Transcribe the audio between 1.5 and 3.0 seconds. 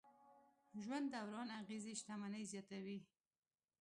اغېزې شتمني زیاتوي.